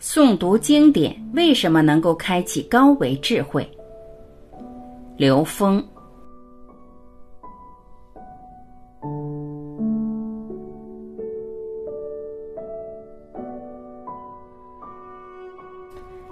[0.00, 3.70] 诵读经典为什么能够开启高维智慧？
[5.18, 5.86] 刘峰。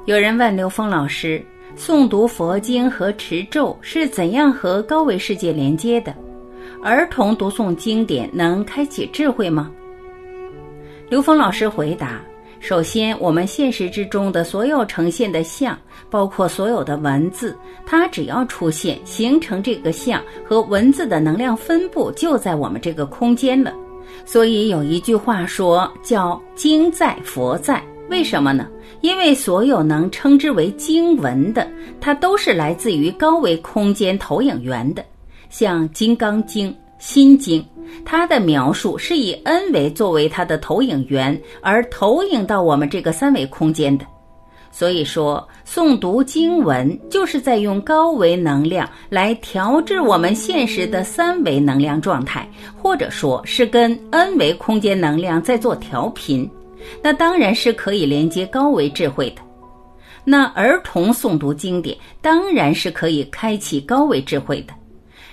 [0.06, 1.44] 有人问刘峰老师
[1.76, 6.14] ：“诵读佛经和持咒是怎样和高维世界连接的？
[6.82, 9.70] 儿童读诵经典能开启智慧吗？”
[11.10, 12.22] 刘峰老师回答。
[12.60, 15.78] 首先，我们现实之中的所有呈现的像，
[16.10, 23.72] 包括所有的文字，它只要出现，形成这个像和文字的能量分布就在我们这个空间了。
[24.26, 28.66] 所以有一句话说叫“经在佛在”，为什么呢？
[29.02, 31.66] 因为所有能称之为经文的，
[32.00, 35.04] 它都是来自于高维空间投影源的，
[35.48, 36.70] 像《金刚经》。
[36.98, 37.64] 心经，
[38.04, 44.04] 它的描述是以 n 维作为它的投影源，而投影到我们这个三维空间的。
[44.70, 56.48] 所以说，诵读经文就是在用高维能量来调制我们现实的三维能量状态，或者说是跟 n 维空间能量在做调频。
[57.02, 59.42] 那当然是可以连接高维智慧的。
[60.24, 64.74] 那儿童诵读经典，当然是可以开启高维智慧的。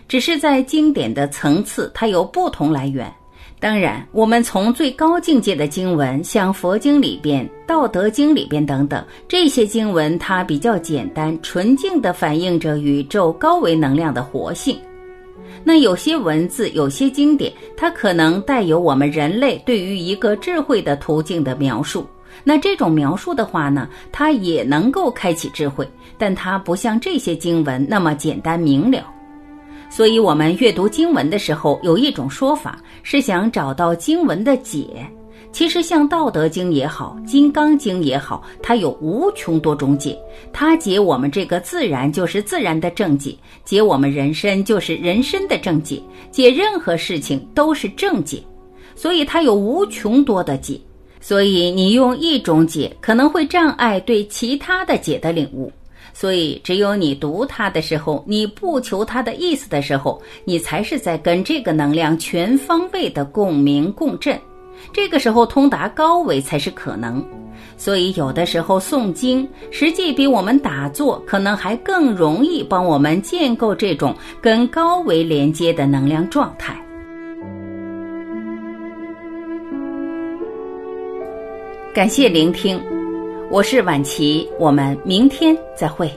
[0.07, 3.11] 只是在经典的层次，它有不同来源。
[3.59, 14.77] 当然，我们从最高境界的经文，像佛经里边、道德经里边等等这些经文，它比较简单、纯净地反映着宇宙高维能量的活性。
[15.63, 22.05] 那有些文字、有些经典，它可能带有我们人类对于一个智慧的途径的描述。
[22.43, 29.03] 那这种描述的话呢，它也能够开启智慧，但它不像这些经文那么简单明了。
[29.95, 34.89] 所以，我们阅读经文的时候，有一种说法是想找到经文的解。
[35.53, 40.19] 其实，像《道德经》也好，《金刚经》也好，它有无穷多种解。
[40.51, 48.43] 它解我们这个自然就是自然的正解，解我们人身就是人身的正解，解任何事情都是正解。
[48.97, 50.77] 所以，它有无穷多的解。
[51.21, 55.71] 所以，你用一种解，可能会障碍对其他的解的领悟。
[56.13, 64.39] 所以，只有你读它的时候，你不求它的意思的时候，你才是在跟这个能量全方位的共鸣共振。
[64.93, 67.25] 这个时候，通达高维才是可能。
[67.77, 76.81] 所以，有的时候诵经，实际比我们打坐可能还更容易帮我们建构这种跟高维连接的能量状态。
[81.93, 82.94] 感谢聆听。
[83.55, 86.11] 我是晚琪，我们明天再会。